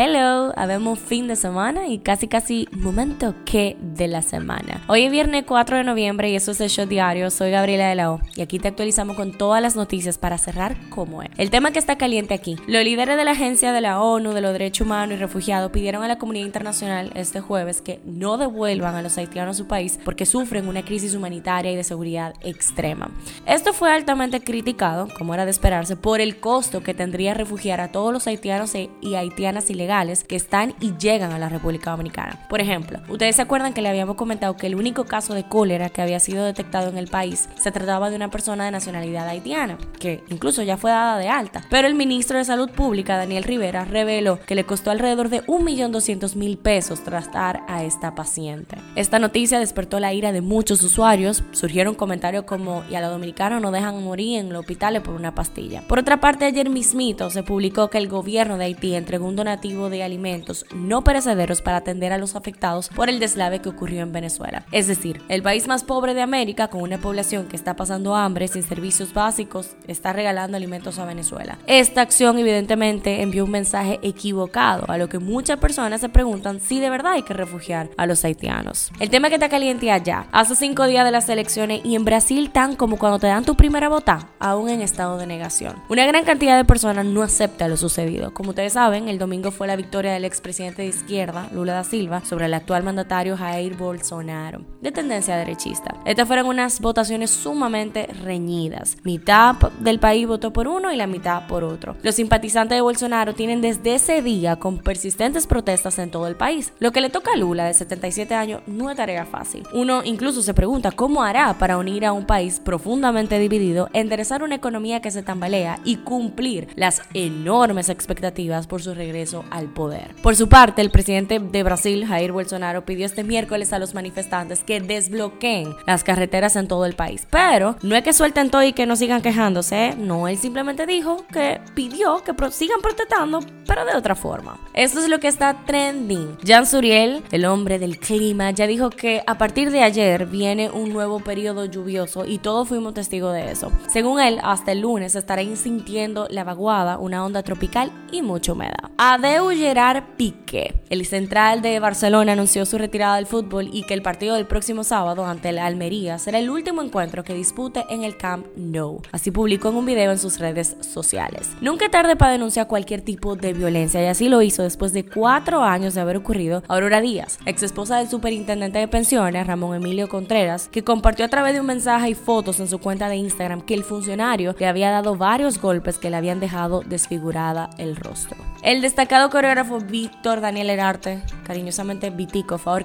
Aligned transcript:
Hello, 0.00 0.52
habemos 0.54 1.00
fin 1.00 1.26
de 1.26 1.34
semana 1.34 1.88
y 1.88 1.98
casi 1.98 2.28
casi 2.28 2.68
momento 2.70 3.34
que 3.44 3.76
de 3.80 4.06
la 4.06 4.22
semana. 4.22 4.80
Hoy 4.86 5.02
es 5.02 5.10
viernes 5.10 5.42
4 5.44 5.78
de 5.78 5.82
noviembre 5.82 6.30
y 6.30 6.36
eso 6.36 6.52
es 6.52 6.60
el 6.60 6.70
show 6.70 6.86
diario. 6.86 7.32
Soy 7.32 7.50
Gabriela 7.50 7.88
de 7.88 7.96
la 7.96 8.12
O 8.12 8.20
y 8.36 8.42
aquí 8.42 8.60
te 8.60 8.68
actualizamos 8.68 9.16
con 9.16 9.36
todas 9.36 9.60
las 9.60 9.74
noticias 9.74 10.16
para 10.16 10.38
cerrar 10.38 10.76
como 10.88 11.24
es. 11.24 11.30
El 11.36 11.50
tema 11.50 11.72
que 11.72 11.80
está 11.80 11.98
caliente 11.98 12.32
aquí. 12.32 12.54
Los 12.68 12.84
líderes 12.84 13.16
de 13.16 13.24
la 13.24 13.32
Agencia 13.32 13.72
de 13.72 13.80
la 13.80 14.00
ONU 14.00 14.34
de 14.34 14.40
los 14.40 14.52
Derechos 14.52 14.86
Humanos 14.86 15.16
y 15.16 15.18
Refugiados 15.18 15.72
pidieron 15.72 16.04
a 16.04 16.06
la 16.06 16.16
comunidad 16.16 16.46
internacional 16.46 17.10
este 17.16 17.40
jueves 17.40 17.82
que 17.82 18.00
no 18.04 18.38
devuelvan 18.38 18.94
a 18.94 19.02
los 19.02 19.18
haitianos 19.18 19.56
a 19.56 19.58
su 19.58 19.66
país 19.66 19.98
porque 20.04 20.26
sufren 20.26 20.68
una 20.68 20.84
crisis 20.84 21.16
humanitaria 21.16 21.72
y 21.72 21.76
de 21.76 21.82
seguridad 21.82 22.34
extrema. 22.42 23.10
Esto 23.46 23.72
fue 23.72 23.90
altamente 23.90 24.42
criticado, 24.42 25.08
como 25.18 25.34
era 25.34 25.44
de 25.44 25.50
esperarse, 25.50 25.96
por 25.96 26.20
el 26.20 26.38
costo 26.38 26.84
que 26.84 26.94
tendría 26.94 27.34
refugiar 27.34 27.80
a 27.80 27.90
todos 27.90 28.12
los 28.12 28.28
haitianos 28.28 28.76
y 28.76 29.14
haitianas 29.16 29.68
ilegales 29.70 29.87
que 30.26 30.36
están 30.36 30.74
y 30.80 30.92
llegan 30.98 31.32
a 31.32 31.38
la 31.38 31.48
República 31.48 31.92
Dominicana. 31.92 32.46
Por 32.50 32.60
ejemplo, 32.60 33.00
ustedes 33.08 33.36
se 33.36 33.42
acuerdan 33.42 33.72
que 33.72 33.80
le 33.80 33.88
habíamos 33.88 34.16
comentado 34.16 34.54
que 34.54 34.66
el 34.66 34.74
único 34.74 35.06
caso 35.06 35.32
de 35.32 35.44
cólera 35.44 35.88
que 35.88 36.02
había 36.02 36.20
sido 36.20 36.44
detectado 36.44 36.90
en 36.90 36.98
el 36.98 37.08
país 37.08 37.48
se 37.56 37.72
trataba 37.72 38.10
de 38.10 38.16
una 38.16 38.30
persona 38.30 38.66
de 38.66 38.70
nacionalidad 38.70 39.26
haitiana, 39.26 39.78
que 39.98 40.22
incluso 40.28 40.62
ya 40.62 40.76
fue 40.76 40.90
dada 40.90 41.16
de 41.16 41.30
alta. 41.30 41.64
Pero 41.70 41.88
el 41.88 41.94
ministro 41.94 42.36
de 42.36 42.44
Salud 42.44 42.68
Pública, 42.70 43.16
Daniel 43.16 43.44
Rivera, 43.44 43.86
reveló 43.86 44.38
que 44.40 44.54
le 44.54 44.64
costó 44.64 44.90
alrededor 44.90 45.30
de 45.30 45.42
1.200.000 45.46 46.58
pesos 46.58 47.02
tratar 47.02 47.62
a 47.66 47.82
esta 47.82 48.14
paciente. 48.14 48.76
Esta 48.94 49.18
noticia 49.18 49.58
despertó 49.58 50.00
la 50.00 50.12
ira 50.12 50.32
de 50.32 50.42
muchos 50.42 50.82
usuarios. 50.82 51.44
Surgieron 51.52 51.94
comentarios 51.94 52.44
como, 52.44 52.84
y 52.90 52.94
a 52.94 53.00
los 53.00 53.10
dominicanos 53.10 53.62
no 53.62 53.70
dejan 53.70 54.04
morir 54.04 54.40
en 54.40 54.52
los 54.52 54.60
hospitales 54.60 55.00
por 55.00 55.14
una 55.14 55.34
pastilla. 55.34 55.82
Por 55.88 55.98
otra 55.98 56.20
parte, 56.20 56.44
ayer 56.44 56.68
mismito 56.68 57.30
se 57.30 57.42
publicó 57.42 57.88
que 57.88 57.96
el 57.96 58.08
gobierno 58.08 58.58
de 58.58 58.66
Haití 58.66 58.94
entregó 58.94 59.26
un 59.26 59.36
donativo 59.36 59.77
de 59.78 60.02
alimentos 60.02 60.66
no 60.74 61.04
perecederos 61.04 61.62
para 61.62 61.78
atender 61.78 62.12
a 62.12 62.18
los 62.18 62.34
afectados 62.34 62.88
por 62.88 63.08
el 63.08 63.20
deslave 63.20 63.60
que 63.60 63.68
ocurrió 63.68 64.02
en 64.02 64.12
Venezuela. 64.12 64.64
Es 64.72 64.88
decir, 64.88 65.22
el 65.28 65.42
país 65.42 65.68
más 65.68 65.84
pobre 65.84 66.14
de 66.14 66.22
América, 66.22 66.68
con 66.68 66.82
una 66.82 66.98
población 66.98 67.46
que 67.46 67.56
está 67.56 67.76
pasando 67.76 68.16
hambre 68.16 68.48
sin 68.48 68.64
servicios 68.64 69.14
básicos, 69.14 69.76
está 69.86 70.12
regalando 70.12 70.56
alimentos 70.56 70.98
a 70.98 71.04
Venezuela. 71.04 71.58
Esta 71.66 72.00
acción 72.00 72.38
evidentemente 72.38 73.22
envió 73.22 73.44
un 73.44 73.52
mensaje 73.52 74.00
equivocado, 74.02 74.84
a 74.88 74.98
lo 74.98 75.08
que 75.08 75.20
muchas 75.20 75.58
personas 75.58 76.00
se 76.00 76.08
preguntan 76.08 76.60
si 76.60 76.80
de 76.80 76.90
verdad 76.90 77.12
hay 77.12 77.22
que 77.22 77.34
refugiar 77.34 77.90
a 77.96 78.06
los 78.06 78.24
haitianos. 78.24 78.90
El 78.98 79.10
tema 79.10 79.28
que 79.28 79.36
está 79.36 79.48
caliente 79.48 79.92
allá, 79.92 80.26
hace 80.32 80.56
cinco 80.56 80.86
días 80.86 81.04
de 81.04 81.12
las 81.12 81.28
elecciones 81.28 81.80
y 81.84 81.94
en 81.94 82.04
Brasil 82.04 82.50
tan 82.50 82.74
como 82.74 82.98
cuando 82.98 83.18
te 83.18 83.28
dan 83.28 83.44
tu 83.44 83.54
primera 83.54 83.88
vota, 83.88 84.28
aún 84.38 84.68
en 84.68 84.82
estado 84.82 85.18
de 85.18 85.26
negación. 85.26 85.76
Una 85.88 86.06
gran 86.06 86.24
cantidad 86.24 86.56
de 86.56 86.64
personas 86.64 87.04
no 87.04 87.22
acepta 87.22 87.68
lo 87.68 87.76
sucedido. 87.76 88.32
Como 88.32 88.50
ustedes 88.50 88.72
saben, 88.72 89.08
el 89.08 89.18
domingo 89.18 89.50
fue 89.58 89.66
la 89.66 89.74
victoria 89.74 90.12
del 90.12 90.24
expresidente 90.24 90.82
de 90.82 90.88
izquierda, 90.88 91.48
Lula 91.52 91.72
da 91.72 91.82
Silva, 91.82 92.24
sobre 92.24 92.46
el 92.46 92.54
actual 92.54 92.84
mandatario 92.84 93.36
Jair 93.36 93.76
Bolsonaro, 93.76 94.60
de 94.80 94.92
tendencia 94.92 95.36
derechista. 95.36 95.96
Estas 96.04 96.28
fueron 96.28 96.46
unas 96.46 96.80
votaciones 96.80 97.30
sumamente 97.30 98.06
reñidas. 98.22 98.96
Mitad 99.02 99.56
del 99.80 99.98
país 99.98 100.28
votó 100.28 100.52
por 100.52 100.68
uno 100.68 100.92
y 100.92 100.96
la 100.96 101.08
mitad 101.08 101.48
por 101.48 101.64
otro. 101.64 101.96
Los 102.04 102.14
simpatizantes 102.14 102.76
de 102.76 102.82
Bolsonaro 102.82 103.34
tienen 103.34 103.60
desde 103.60 103.96
ese 103.96 104.22
día 104.22 104.56
con 104.56 104.78
persistentes 104.78 105.48
protestas 105.48 105.98
en 105.98 106.12
todo 106.12 106.28
el 106.28 106.36
país. 106.36 106.72
Lo 106.78 106.92
que 106.92 107.00
le 107.00 107.10
toca 107.10 107.32
a 107.32 107.36
Lula, 107.36 107.64
de 107.64 107.74
77 107.74 108.36
años, 108.36 108.62
no 108.68 108.90
es 108.90 108.96
tarea 108.96 109.26
fácil. 109.26 109.64
Uno 109.74 110.02
incluso 110.04 110.40
se 110.40 110.54
pregunta 110.54 110.92
cómo 110.92 111.24
hará 111.24 111.58
para 111.58 111.78
unir 111.78 112.06
a 112.06 112.12
un 112.12 112.26
país 112.26 112.60
profundamente 112.60 113.40
dividido, 113.40 113.88
enderezar 113.92 114.44
una 114.44 114.54
economía 114.54 115.00
que 115.00 115.10
se 115.10 115.24
tambalea 115.24 115.80
y 115.84 115.96
cumplir 115.96 116.68
las 116.76 117.02
enormes 117.12 117.88
expectativas 117.88 118.68
por 118.68 118.82
su 118.82 118.94
regreso 118.94 119.44
al 119.50 119.66
poder. 119.66 120.14
Por 120.22 120.36
su 120.36 120.48
parte, 120.48 120.82
el 120.82 120.90
presidente 120.90 121.38
de 121.38 121.62
Brasil, 121.62 122.06
Jair 122.06 122.32
Bolsonaro, 122.32 122.84
pidió 122.84 123.06
este 123.06 123.24
miércoles 123.24 123.72
a 123.72 123.78
los 123.78 123.94
manifestantes 123.94 124.64
que 124.64 124.80
desbloqueen 124.80 125.74
las 125.86 126.04
carreteras 126.04 126.56
en 126.56 126.68
todo 126.68 126.84
el 126.84 126.94
país. 126.94 127.26
Pero 127.30 127.76
no 127.82 127.96
es 127.96 128.02
que 128.02 128.12
suelten 128.12 128.50
todo 128.50 128.62
y 128.62 128.72
que 128.72 128.86
no 128.86 128.96
sigan 128.96 129.22
quejándose, 129.22 129.94
no, 129.96 130.28
él 130.28 130.38
simplemente 130.38 130.86
dijo 130.86 131.24
que 131.32 131.60
pidió 131.74 132.22
que 132.24 132.34
sigan 132.50 132.80
protestando, 132.80 133.40
pero 133.66 133.84
de 133.84 133.96
otra 133.96 134.14
forma. 134.14 134.58
Esto 134.74 135.00
es 135.00 135.08
lo 135.08 135.20
que 135.20 135.28
está 135.28 135.64
trending. 135.66 136.36
Jan 136.46 136.66
Suriel, 136.66 137.22
el 137.30 137.44
hombre 137.44 137.78
del 137.78 137.98
clima, 137.98 138.50
ya 138.50 138.66
dijo 138.66 138.90
que 138.90 139.22
a 139.26 139.38
partir 139.38 139.70
de 139.70 139.82
ayer 139.82 140.26
viene 140.26 140.70
un 140.70 140.92
nuevo 140.92 141.20
periodo 141.20 141.64
lluvioso 141.64 142.24
y 142.24 142.38
todos 142.38 142.68
fuimos 142.68 142.94
testigos 142.94 143.32
de 143.34 143.50
eso. 143.50 143.72
Según 143.88 144.20
él, 144.20 144.38
hasta 144.42 144.72
el 144.72 144.80
lunes 144.80 145.14
estará 145.14 145.38
sintiendo 145.56 146.26
la 146.30 146.44
vaguada, 146.44 146.98
una 146.98 147.24
onda 147.24 147.42
tropical 147.42 147.92
y 148.10 148.22
mucha 148.22 148.52
humedad. 148.52 148.90
Adeu 148.96 149.37
eu 149.38 149.54
gerar 149.54 150.02
PIC. 150.16 150.47
El 150.88 151.04
central 151.04 151.60
de 151.60 151.78
Barcelona 151.78 152.32
anunció 152.32 152.64
su 152.64 152.78
retirada 152.78 153.16
del 153.16 153.26
fútbol 153.26 153.68
y 153.72 153.82
que 153.82 153.94
el 153.94 154.02
partido 154.02 154.34
del 154.34 154.46
próximo 154.46 154.82
sábado 154.82 155.26
ante 155.26 155.50
el 155.50 155.58
Almería 155.58 156.18
será 156.18 156.38
el 156.38 156.48
último 156.48 156.82
encuentro 156.82 157.22
que 157.22 157.34
dispute 157.34 157.84
en 157.90 158.02
el 158.02 158.16
Camp 158.16 158.46
Nou. 158.56 159.02
Así 159.12 159.30
publicó 159.30 159.68
en 159.68 159.76
un 159.76 159.86
video 159.86 160.10
en 160.10 160.18
sus 160.18 160.38
redes 160.38 160.76
sociales. 160.80 161.50
Nunca 161.60 161.90
tarde 161.90 162.16
para 162.16 162.32
denunciar 162.32 162.66
cualquier 162.66 163.02
tipo 163.02 163.36
de 163.36 163.52
violencia 163.52 164.02
y 164.02 164.06
así 164.06 164.28
lo 164.28 164.40
hizo 164.40 164.62
después 164.62 164.92
de 164.92 165.04
cuatro 165.04 165.62
años 165.62 165.94
de 165.94 166.00
haber 166.00 166.16
ocurrido 166.16 166.62
Aurora 166.68 167.00
Díaz, 167.00 167.38
ex 167.44 167.62
esposa 167.62 167.98
del 167.98 168.08
superintendente 168.08 168.78
de 168.78 168.88
pensiones 168.88 169.46
Ramón 169.46 169.76
Emilio 169.76 170.08
Contreras, 170.08 170.68
que 170.68 170.84
compartió 170.84 171.24
a 171.24 171.28
través 171.28 171.54
de 171.54 171.60
un 171.60 171.66
mensaje 171.66 172.10
y 172.10 172.14
fotos 172.14 172.60
en 172.60 172.68
su 172.68 172.78
cuenta 172.78 173.08
de 173.08 173.16
Instagram 173.16 173.62
que 173.62 173.74
el 173.74 173.84
funcionario 173.84 174.54
le 174.58 174.66
había 174.66 174.90
dado 174.90 175.16
varios 175.16 175.60
golpes 175.60 175.98
que 175.98 176.08
le 176.08 176.16
habían 176.16 176.40
dejado 176.40 176.82
desfigurada 176.86 177.70
el 177.78 177.96
rostro. 177.96 178.38
El 178.62 178.80
destacado 178.80 179.30
coreógrafo 179.30 179.78
Víctor 179.78 180.37
Daniel 180.40 180.70
Herarte, 180.70 181.20
cariñosamente 181.48 182.10
Vitico, 182.10 182.56
fue. 182.56 182.78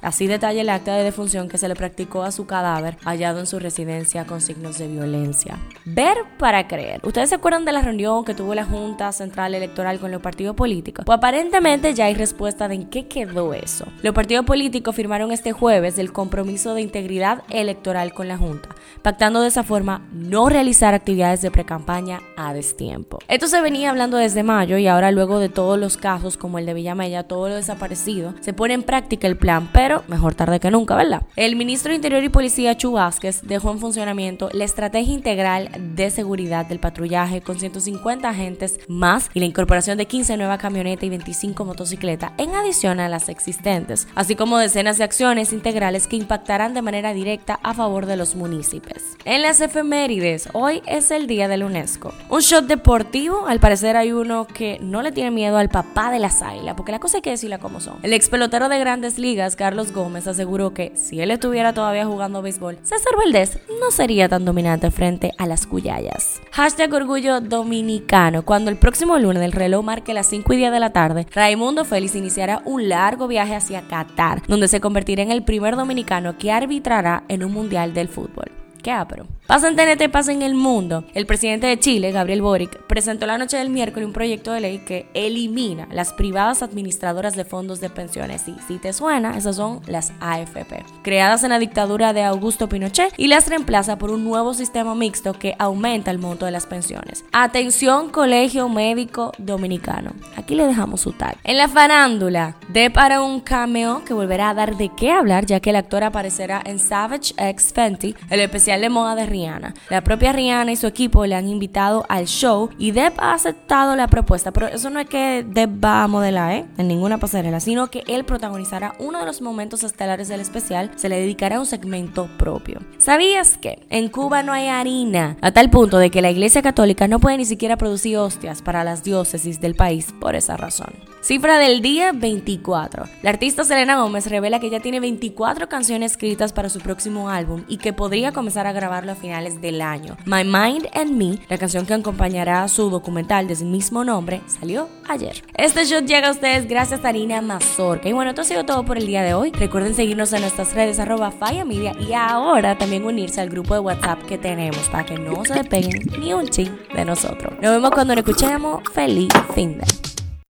Así 0.00 0.26
detalla 0.26 0.60
el 0.60 0.68
acta 0.68 0.94
de 0.94 1.02
defunción 1.02 1.48
que 1.48 1.58
se 1.58 1.66
le 1.66 1.74
practicó 1.74 2.22
a 2.22 2.30
su 2.30 2.46
cadáver 2.46 2.96
hallado 3.04 3.40
en 3.40 3.46
su 3.46 3.58
residencia 3.58 4.24
con 4.24 4.40
signos 4.40 4.78
de 4.78 4.86
violencia. 4.86 5.58
Ver 5.84 6.18
para 6.38 6.68
creer. 6.68 7.00
¿Ustedes 7.04 7.30
se 7.30 7.34
acuerdan 7.34 7.64
de 7.64 7.72
la 7.72 7.82
reunión 7.82 8.24
que 8.24 8.34
tuvo 8.34 8.54
la 8.54 8.64
Junta 8.64 9.10
Central 9.12 9.54
Electoral 9.54 9.98
con 9.98 10.10
los 10.10 10.20
partidos 10.20 10.54
políticos? 10.54 11.04
Pues 11.04 11.16
aparentemente 11.16 11.94
ya 11.94 12.04
hay 12.04 12.14
respuesta 12.14 12.68
de 12.68 12.76
en 12.76 12.90
qué 12.90 13.08
quedó 13.08 13.54
eso. 13.54 13.86
Los 14.02 14.14
partidos 14.14 14.44
políticos 14.44 14.94
firmaron 14.94 15.32
este 15.32 15.52
jueves 15.52 15.98
el 15.98 16.12
compromiso 16.12 16.74
de 16.74 16.82
integridad 16.82 17.42
electoral 17.50 18.12
con 18.12 18.28
la 18.28 18.38
Junta, 18.38 18.68
pactando 19.02 19.40
de 19.40 19.48
esa 19.48 19.64
forma 19.64 20.06
no 20.12 20.48
realizar 20.48 20.94
actividades 20.94 21.42
de 21.42 21.50
precampaña 21.50 22.20
a 22.36 22.54
destiempo. 22.54 23.18
Esto 23.26 23.48
se 23.48 23.60
venía 23.60 23.90
hablando 23.90 24.16
desde 24.16 24.42
mayo 24.42 24.78
y 24.78 24.86
ahora 24.86 25.10
luego 25.10 25.40
de 25.40 25.48
todos 25.48 25.78
los 25.78 25.96
casos 25.96 26.36
como 26.36 26.58
el 26.58 26.66
de 26.66 26.74
Villamella, 26.74 27.24
todo 27.24 27.48
lo 27.48 27.56
desaparecido, 27.56 28.09
se 28.40 28.52
pone 28.52 28.74
en 28.74 28.82
práctica 28.82 29.26
el 29.28 29.36
plan, 29.36 29.68
pero 29.72 30.02
mejor 30.08 30.34
tarde 30.34 30.58
que 30.58 30.70
nunca, 30.70 30.96
¿verdad? 30.96 31.22
El 31.36 31.54
ministro 31.54 31.90
de 31.90 31.96
Interior 31.96 32.24
y 32.24 32.28
Policía 32.28 32.76
Chu 32.76 32.92
Vázquez 32.92 33.42
dejó 33.42 33.70
en 33.70 33.78
funcionamiento 33.78 34.48
la 34.52 34.64
estrategia 34.64 35.14
integral 35.14 35.70
de 35.94 36.10
seguridad 36.10 36.66
del 36.66 36.80
patrullaje 36.80 37.40
con 37.40 37.58
150 37.58 38.28
agentes 38.28 38.80
más 38.88 39.30
y 39.32 39.40
la 39.40 39.46
incorporación 39.46 39.96
de 39.96 40.06
15 40.06 40.36
nuevas 40.36 40.58
camionetas 40.58 41.04
y 41.04 41.10
25 41.10 41.64
motocicletas 41.64 42.32
en 42.38 42.54
adición 42.54 42.98
a 42.98 43.08
las 43.08 43.28
existentes, 43.28 44.08
así 44.14 44.34
como 44.34 44.58
decenas 44.58 44.98
de 44.98 45.04
acciones 45.04 45.52
integrales 45.52 46.08
que 46.08 46.16
impactarán 46.16 46.74
de 46.74 46.82
manera 46.82 47.12
directa 47.12 47.60
a 47.62 47.74
favor 47.74 48.06
de 48.06 48.16
los 48.16 48.34
municipios. 48.34 49.02
En 49.24 49.42
las 49.42 49.60
efemérides, 49.60 50.48
hoy 50.52 50.82
es 50.86 51.10
el 51.10 51.26
día 51.26 51.46
del 51.46 51.62
UNESCO. 51.62 52.12
Un 52.28 52.40
shot 52.40 52.66
deportivo, 52.66 53.46
al 53.46 53.60
parecer 53.60 53.96
hay 53.96 54.12
uno 54.12 54.46
que 54.46 54.78
no 54.80 55.02
le 55.02 55.12
tiene 55.12 55.30
miedo 55.30 55.58
al 55.58 55.68
papá 55.68 56.10
de 56.10 56.18
las 56.18 56.42
águilas, 56.42 56.74
porque 56.74 56.92
la 56.92 56.98
cosa 56.98 57.18
hay 57.18 57.22
que 57.22 57.30
decirla 57.30 57.58
como 57.58 57.80
son. 57.80 57.99
El 58.02 58.14
ex 58.14 58.30
pelotero 58.30 58.70
de 58.70 58.78
grandes 58.78 59.18
ligas, 59.18 59.56
Carlos 59.56 59.92
Gómez, 59.92 60.26
aseguró 60.26 60.72
que 60.72 60.92
si 60.94 61.20
él 61.20 61.30
estuviera 61.30 61.74
todavía 61.74 62.06
jugando 62.06 62.40
béisbol, 62.40 62.78
César 62.82 63.12
Valdés 63.14 63.58
no 63.78 63.90
sería 63.90 64.26
tan 64.26 64.46
dominante 64.46 64.90
frente 64.90 65.32
a 65.36 65.46
las 65.46 65.66
cuyayas. 65.66 66.40
Hashtag 66.50 66.94
orgullo 66.94 67.42
dominicano. 67.42 68.42
Cuando 68.42 68.70
el 68.70 68.78
próximo 68.78 69.18
lunes 69.18 69.42
el 69.42 69.52
reloj 69.52 69.84
marque 69.84 70.14
las 70.14 70.28
5 70.28 70.50
y 70.54 70.56
10 70.56 70.72
de 70.72 70.80
la 70.80 70.94
tarde, 70.94 71.26
Raimundo 71.30 71.84
Félix 71.84 72.14
iniciará 72.14 72.62
un 72.64 72.88
largo 72.88 73.28
viaje 73.28 73.54
hacia 73.54 73.82
Qatar, 73.82 74.46
donde 74.46 74.68
se 74.68 74.80
convertirá 74.80 75.22
en 75.22 75.30
el 75.30 75.44
primer 75.44 75.76
dominicano 75.76 76.38
que 76.38 76.52
arbitrará 76.52 77.24
en 77.28 77.44
un 77.44 77.52
mundial 77.52 77.92
del 77.92 78.08
fútbol. 78.08 78.50
¿Qué 78.82 78.92
apro? 78.92 79.26
Pasa 79.50 79.66
en 79.66 79.74
TNT, 79.74 80.12
pasa 80.12 80.30
en 80.30 80.42
el 80.42 80.54
mundo. 80.54 81.02
El 81.12 81.26
presidente 81.26 81.66
de 81.66 81.76
Chile, 81.76 82.12
Gabriel 82.12 82.40
Boric, 82.40 82.86
presentó 82.86 83.26
la 83.26 83.36
noche 83.36 83.56
del 83.56 83.68
miércoles 83.68 84.06
un 84.06 84.12
proyecto 84.12 84.52
de 84.52 84.60
ley 84.60 84.78
que 84.78 85.08
elimina 85.12 85.88
las 85.90 86.12
privadas 86.12 86.62
administradoras 86.62 87.34
de 87.34 87.44
fondos 87.44 87.80
de 87.80 87.90
pensiones. 87.90 88.46
Y 88.46 88.54
si 88.68 88.78
te 88.78 88.92
suena, 88.92 89.36
esas 89.36 89.56
son 89.56 89.80
las 89.88 90.12
AFP, 90.20 90.84
creadas 91.02 91.42
en 91.42 91.50
la 91.50 91.58
dictadura 91.58 92.12
de 92.12 92.22
Augusto 92.22 92.68
Pinochet 92.68 93.12
y 93.16 93.26
las 93.26 93.48
reemplaza 93.48 93.98
por 93.98 94.12
un 94.12 94.22
nuevo 94.22 94.54
sistema 94.54 94.94
mixto 94.94 95.32
que 95.32 95.56
aumenta 95.58 96.12
el 96.12 96.20
monto 96.20 96.44
de 96.44 96.52
las 96.52 96.66
pensiones. 96.66 97.24
Atención, 97.32 98.10
Colegio 98.10 98.68
Médico 98.68 99.32
Dominicano. 99.36 100.12
Aquí 100.36 100.54
le 100.54 100.68
dejamos 100.68 101.00
su 101.00 101.10
tag. 101.10 101.36
En 101.42 101.56
la 101.56 101.66
farándula, 101.66 102.54
de 102.68 102.88
para 102.88 103.20
un 103.20 103.40
cameo 103.40 104.04
que 104.04 104.14
volverá 104.14 104.50
a 104.50 104.54
dar 104.54 104.76
de 104.76 104.90
qué 104.90 105.10
hablar, 105.10 105.46
ya 105.46 105.58
que 105.58 105.70
el 105.70 105.76
actor 105.76 106.04
aparecerá 106.04 106.62
en 106.64 106.78
Savage 106.78 107.34
X 107.36 107.72
Fenty, 107.74 108.14
el 108.30 108.38
especial 108.38 108.80
de 108.80 108.88
moda 108.90 109.16
de 109.16 109.26
Rihanna. 109.26 109.39
La 109.88 110.02
propia 110.02 110.32
Rihanna 110.32 110.72
y 110.72 110.76
su 110.76 110.86
equipo 110.86 111.24
le 111.26 111.34
han 111.34 111.48
invitado 111.48 112.04
al 112.08 112.26
show 112.26 112.70
y 112.78 112.90
Depp 112.90 113.18
ha 113.18 113.34
aceptado 113.34 113.96
la 113.96 114.08
propuesta, 114.08 114.50
pero 114.50 114.66
eso 114.66 114.90
no 114.90 115.00
es 115.00 115.08
que 115.08 115.44
Depp 115.46 115.82
va 115.84 116.02
a 116.02 116.08
modelar 116.08 116.52
¿eh? 116.52 116.66
en 116.78 116.88
ninguna 116.88 117.18
pasarela, 117.18 117.60
sino 117.60 117.90
que 117.90 118.02
él 118.06 118.24
protagonizará 118.24 118.94
uno 118.98 119.20
de 119.20 119.26
los 119.26 119.40
momentos 119.40 119.82
estelares 119.82 120.28
del 120.28 120.40
especial, 120.40 120.90
se 120.96 121.08
le 121.08 121.20
dedicará 121.20 121.58
un 121.58 121.66
segmento 121.66 122.28
propio. 122.38 122.80
¿Sabías 122.98 123.56
que 123.58 123.86
en 123.90 124.08
Cuba 124.08 124.42
no 124.42 124.52
hay 124.52 124.68
harina? 124.68 125.36
A 125.40 125.52
tal 125.52 125.70
punto 125.70 125.98
de 125.98 126.10
que 126.10 126.22
la 126.22 126.30
Iglesia 126.30 126.62
Católica 126.62 127.08
no 127.08 127.18
puede 127.18 127.38
ni 127.38 127.44
siquiera 127.44 127.76
producir 127.76 128.18
hostias 128.18 128.62
para 128.62 128.84
las 128.84 129.02
diócesis 129.02 129.60
del 129.60 129.74
país 129.74 130.14
por 130.20 130.34
esa 130.34 130.56
razón. 130.56 130.92
Cifra 131.22 131.58
del 131.58 131.82
día 131.82 132.12
24. 132.12 133.04
La 133.22 133.30
artista 133.30 133.64
Selena 133.64 134.00
Gómez 134.00 134.26
revela 134.30 134.58
que 134.58 134.70
ya 134.70 134.80
tiene 134.80 135.00
24 135.00 135.68
canciones 135.68 136.12
escritas 136.12 136.54
para 136.54 136.70
su 136.70 136.80
próximo 136.80 137.28
álbum 137.28 137.64
y 137.68 137.76
que 137.76 137.92
podría 137.92 138.32
comenzar 138.32 138.66
a 138.66 138.72
grabarlo 138.72 139.12
a 139.12 139.14
finales 139.16 139.29
del 139.30 139.80
año. 139.80 140.16
My 140.26 140.42
Mind 140.44 140.88
and 140.92 141.12
Me, 141.12 141.38
la 141.48 141.56
canción 141.56 141.86
que 141.86 141.94
acompañará 141.94 142.64
a 142.64 142.68
su 142.68 142.90
documental 142.90 143.46
de 143.46 143.54
su 143.54 143.64
mismo 143.64 144.04
nombre, 144.04 144.40
salió 144.46 144.88
ayer. 145.08 145.42
Este 145.54 145.84
show 145.84 146.00
llega 146.00 146.28
a 146.28 146.30
ustedes 146.32 146.68
gracias 146.68 147.04
a 147.04 147.08
Arina 147.08 147.40
Mazorca. 147.40 148.08
Y 148.08 148.12
bueno, 148.12 148.30
esto 148.30 148.42
ha 148.42 148.44
sido 148.44 148.64
todo 148.64 148.84
por 148.84 148.98
el 148.98 149.06
día 149.06 149.22
de 149.22 149.34
hoy. 149.34 149.52
Recuerden 149.52 149.94
seguirnos 149.94 150.32
en 150.32 150.40
nuestras 150.40 150.74
redes 150.74 150.98
arroba 150.98 151.32
Media 151.64 151.94
y 152.00 152.12
ahora 152.12 152.76
también 152.76 153.04
unirse 153.04 153.40
al 153.40 153.50
grupo 153.50 153.74
de 153.74 153.80
WhatsApp 153.80 154.22
que 154.24 154.36
tenemos 154.36 154.88
para 154.88 155.06
que 155.06 155.18
no 155.18 155.44
se 155.44 155.54
despeguen 155.54 156.02
ni 156.18 156.32
un 156.32 156.48
ching 156.48 156.76
de 156.94 157.04
nosotros. 157.04 157.52
Nos 157.62 157.72
vemos 157.72 157.90
cuando 157.90 158.14
nos 158.16 158.24
escuchemos. 158.24 158.82
Feliz 158.92 159.28
fin 159.54 159.78
de 159.78 160.19